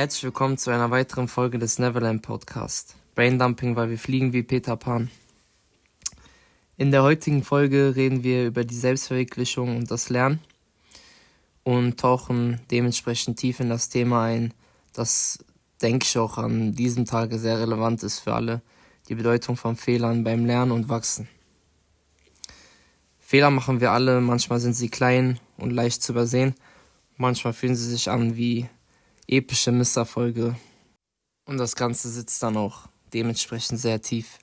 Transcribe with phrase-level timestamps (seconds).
[0.00, 2.96] Herzlich willkommen zu einer weiteren Folge des Neverland Podcast.
[3.14, 5.10] Braindumping, weil wir fliegen wie Peter Pan.
[6.78, 10.40] In der heutigen Folge reden wir über die Selbstverwirklichung und das Lernen
[11.64, 14.54] und tauchen dementsprechend tief in das Thema ein,
[14.94, 15.44] das
[15.82, 18.62] denke ich auch an diesem Tage sehr relevant ist für alle,
[19.10, 21.28] die Bedeutung von Fehlern beim Lernen und Wachsen.
[23.18, 26.54] Fehler machen wir alle, manchmal sind sie klein und leicht zu übersehen,
[27.18, 28.66] manchmal fühlen sie sich an wie
[29.30, 30.56] epische Misserfolge
[31.44, 34.38] und das Ganze sitzt dann auch dementsprechend sehr tief.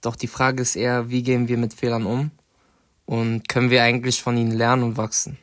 [0.00, 2.32] Doch die Frage ist eher, wie gehen wir mit Fehlern um
[3.06, 5.38] und können wir eigentlich von ihnen lernen und wachsen?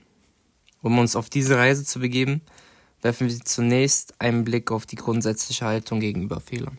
[0.81, 2.41] Um uns auf diese Reise zu begeben,
[3.01, 6.77] werfen wir zunächst einen Blick auf die grundsätzliche Haltung gegenüber Fehlern.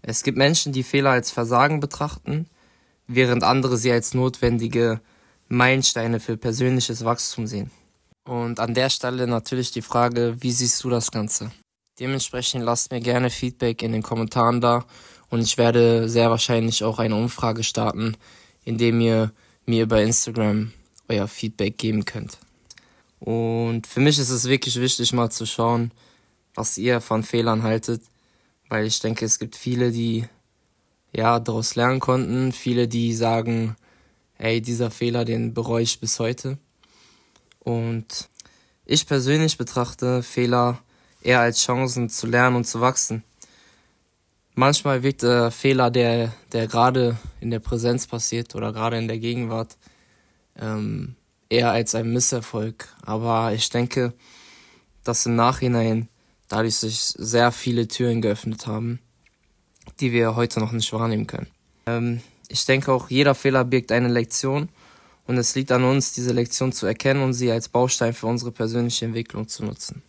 [0.00, 2.46] Es gibt Menschen, die Fehler als Versagen betrachten,
[3.06, 5.00] während andere sie als notwendige
[5.48, 7.70] Meilensteine für persönliches Wachstum sehen.
[8.24, 11.50] Und an der Stelle natürlich die Frage, wie siehst du das Ganze?
[11.98, 14.84] Dementsprechend lasst mir gerne Feedback in den Kommentaren da
[15.28, 18.16] und ich werde sehr wahrscheinlich auch eine Umfrage starten,
[18.64, 19.32] indem ihr
[19.66, 20.72] mir über Instagram
[21.08, 22.38] euer Feedback geben könnt.
[23.18, 25.92] Und für mich ist es wirklich wichtig, mal zu schauen,
[26.54, 28.02] was ihr von Fehlern haltet,
[28.68, 30.24] weil ich denke, es gibt viele, die
[31.12, 33.76] ja daraus lernen konnten, viele, die sagen,
[34.38, 36.58] ey, dieser Fehler, den bereue ich bis heute.
[37.64, 38.28] Und
[38.84, 40.78] ich persönlich betrachte Fehler
[41.22, 43.22] eher als Chancen zu lernen und zu wachsen.
[44.54, 49.18] Manchmal wirkt der Fehler, der, der gerade in der Präsenz passiert oder gerade in der
[49.18, 49.76] Gegenwart,
[50.60, 51.14] ähm,
[51.48, 52.88] eher als ein Misserfolg.
[53.02, 54.12] Aber ich denke,
[55.04, 56.08] dass im Nachhinein
[56.48, 58.98] dadurch sich sehr viele Türen geöffnet haben,
[60.00, 61.46] die wir heute noch nicht wahrnehmen können.
[61.86, 64.68] Ähm, ich denke auch, jeder Fehler birgt eine Lektion
[65.26, 68.52] und es liegt an uns, diese Lektion zu erkennen und sie als Baustein für unsere
[68.52, 70.02] persönliche Entwicklung zu nutzen.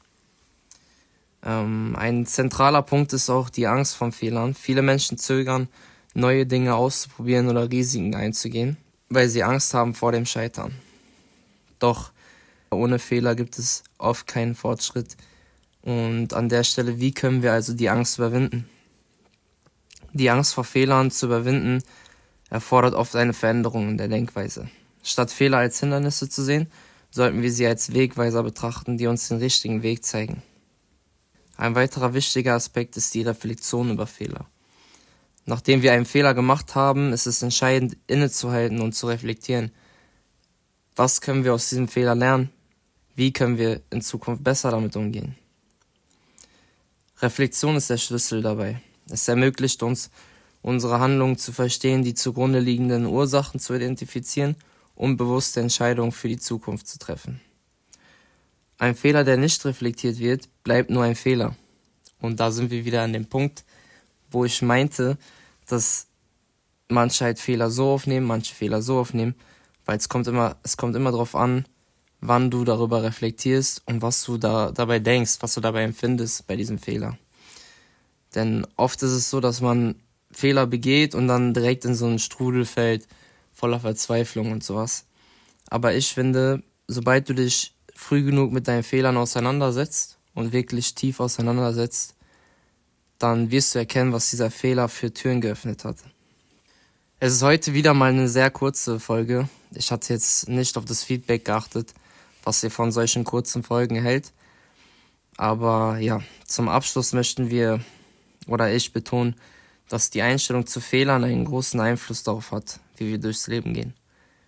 [1.45, 4.53] Ähm, ein zentraler Punkt ist auch die Angst vor Fehlern.
[4.53, 5.67] Viele Menschen zögern,
[6.13, 8.77] neue Dinge auszuprobieren oder Risiken einzugehen,
[9.09, 10.73] weil sie Angst haben vor dem Scheitern.
[11.79, 12.11] Doch
[12.71, 15.17] ohne Fehler gibt es oft keinen Fortschritt.
[15.81, 18.69] Und an der Stelle, wie können wir also die Angst überwinden?
[20.13, 21.83] Die Angst vor Fehlern zu überwinden
[22.49, 24.69] erfordert oft eine Veränderung in der Denkweise.
[25.03, 26.67] Statt Fehler als Hindernisse zu sehen,
[27.11, 30.41] sollten wir sie als Wegweiser betrachten, die uns den richtigen Weg zeigen.
[31.57, 34.47] Ein weiterer wichtiger Aspekt ist die Reflexion über Fehler.
[35.45, 39.71] Nachdem wir einen Fehler gemacht haben, ist es entscheidend, innezuhalten und zu reflektieren,
[40.95, 42.49] was können wir aus diesem Fehler lernen?
[43.15, 45.35] Wie können wir in Zukunft besser damit umgehen?
[47.19, 48.81] Reflexion ist der Schlüssel dabei.
[49.09, 50.11] Es ermöglicht uns,
[50.61, 54.55] unsere Handlungen zu verstehen, die zugrunde liegenden Ursachen zu identifizieren
[54.95, 57.41] und bewusste Entscheidungen für die Zukunft zu treffen.
[58.77, 61.55] Ein Fehler, der nicht reflektiert wird, bleibt nur ein Fehler.
[62.19, 63.63] Und da sind wir wieder an dem Punkt,
[64.31, 65.17] wo ich meinte,
[65.67, 66.07] dass
[66.89, 69.35] manche halt Fehler so aufnehmen, manche Fehler so aufnehmen
[69.85, 71.65] weil es kommt immer, es kommt immer darauf an,
[72.21, 76.55] wann du darüber reflektierst und was du da dabei denkst, was du dabei empfindest bei
[76.55, 77.17] diesem Fehler.
[78.35, 79.95] Denn oft ist es so, dass man
[80.31, 83.07] Fehler begeht und dann direkt in so einen Strudel fällt,
[83.53, 85.05] voller Verzweiflung und sowas.
[85.69, 91.19] Aber ich finde, sobald du dich früh genug mit deinen Fehlern auseinandersetzt und wirklich tief
[91.19, 92.15] auseinandersetzt,
[93.19, 95.97] dann wirst du erkennen, was dieser Fehler für Türen geöffnet hat.
[97.19, 99.47] Es ist heute wieder mal eine sehr kurze Folge.
[99.71, 101.93] Ich hatte jetzt nicht auf das Feedback geachtet,
[102.43, 104.33] was ihr von solchen kurzen Folgen hält.
[105.37, 107.79] Aber ja, zum Abschluss möchten wir
[108.47, 109.35] oder ich betonen,
[109.87, 113.93] dass die Einstellung zu Fehlern einen großen Einfluss darauf hat, wie wir durchs Leben gehen.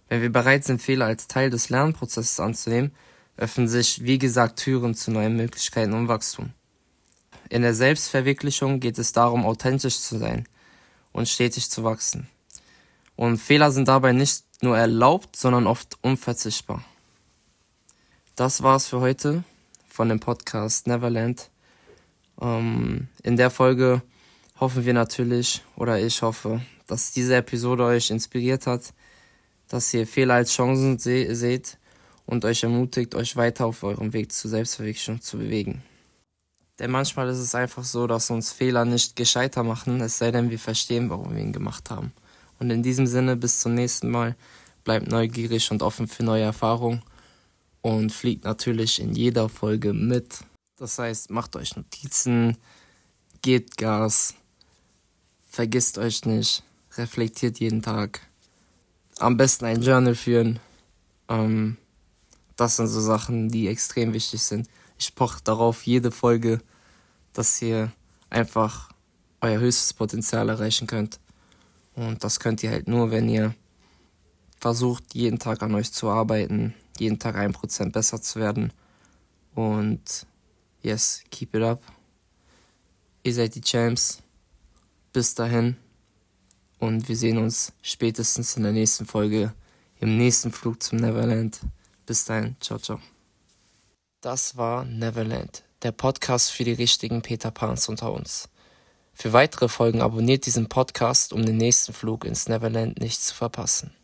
[0.07, 2.91] Wenn wir bereit sind, Fehler als Teil des Lernprozesses anzunehmen,
[3.37, 6.53] öffnen sich, wie gesagt, Türen zu neuen Möglichkeiten und Wachstum.
[7.49, 10.47] In der Selbstverwirklichung geht es darum, authentisch zu sein
[11.11, 12.27] und stetig zu wachsen.
[13.15, 16.83] Und Fehler sind dabei nicht nur erlaubt, sondern oft unverzichtbar.
[18.35, 19.43] Das war's für heute
[19.87, 21.49] von dem Podcast Neverland.
[22.41, 24.01] Ähm, in der Folge
[24.59, 28.93] hoffen wir natürlich, oder ich hoffe, dass diese Episode euch inspiriert hat,
[29.67, 31.77] dass ihr Fehler als Chancen se seht
[32.25, 35.83] und euch ermutigt, euch weiter auf eurem Weg zur Selbstverwirklichung zu bewegen.
[36.79, 40.49] Denn manchmal ist es einfach so, dass uns Fehler nicht gescheiter machen, es sei denn,
[40.49, 42.11] wir verstehen, warum wir ihn gemacht haben.
[42.59, 44.35] Und in diesem Sinne, bis zum nächsten Mal.
[44.83, 47.01] Bleibt neugierig und offen für neue Erfahrungen.
[47.81, 50.39] Und fliegt natürlich in jeder Folge mit.
[50.77, 52.57] Das heißt, macht euch Notizen,
[53.41, 54.33] gebt Gas,
[55.47, 56.63] vergisst euch nicht,
[56.97, 58.21] reflektiert jeden Tag.
[59.19, 60.59] Am besten ein Journal führen.
[61.29, 61.77] Ähm,
[62.55, 64.69] das sind so Sachen, die extrem wichtig sind.
[64.97, 66.61] Ich poche darauf, jede Folge
[67.35, 67.91] dass ihr
[68.29, 68.91] einfach
[69.41, 71.19] euer höchstes Potenzial erreichen könnt.
[71.95, 73.53] Und das könnt ihr halt nur, wenn ihr
[74.57, 78.73] versucht, jeden Tag an euch zu arbeiten, jeden Tag ein Prozent besser zu werden.
[79.53, 80.25] Und
[80.81, 81.81] yes, keep it up.
[83.23, 84.21] Ihr seid die Champs.
[85.13, 85.77] Bis dahin.
[86.79, 89.53] Und wir sehen uns spätestens in der nächsten Folge
[89.99, 91.59] im nächsten Flug zum Neverland.
[92.05, 92.55] Bis dahin.
[92.59, 92.99] Ciao, ciao.
[94.21, 98.49] Das war Neverland, der Podcast für die richtigen Peter Pans unter uns.
[99.13, 103.95] Für weitere Folgen abonniert diesen Podcast, um den nächsten Flug ins Neverland nicht zu verpassen.